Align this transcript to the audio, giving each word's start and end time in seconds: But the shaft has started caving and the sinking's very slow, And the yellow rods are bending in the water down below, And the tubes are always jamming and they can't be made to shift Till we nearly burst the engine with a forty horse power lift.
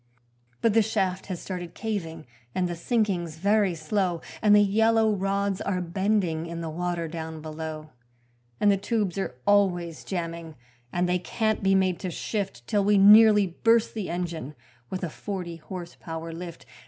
But 0.61 0.73
the 0.73 0.81
shaft 0.81 1.27
has 1.27 1.39
started 1.39 1.75
caving 1.75 2.25
and 2.55 2.67
the 2.67 2.75
sinking's 2.75 3.35
very 3.37 3.75
slow, 3.75 4.19
And 4.41 4.55
the 4.55 4.63
yellow 4.63 5.13
rods 5.13 5.61
are 5.61 5.79
bending 5.79 6.47
in 6.47 6.61
the 6.61 6.71
water 6.71 7.07
down 7.07 7.39
below, 7.39 7.91
And 8.59 8.71
the 8.71 8.77
tubes 8.77 9.19
are 9.19 9.35
always 9.45 10.03
jamming 10.03 10.55
and 10.91 11.07
they 11.07 11.19
can't 11.19 11.61
be 11.61 11.75
made 11.75 11.99
to 11.99 12.09
shift 12.09 12.65
Till 12.65 12.83
we 12.83 12.97
nearly 12.97 13.45
burst 13.45 13.93
the 13.93 14.09
engine 14.09 14.55
with 14.89 15.03
a 15.03 15.09
forty 15.11 15.57
horse 15.57 15.95
power 15.99 16.31
lift. 16.33 16.65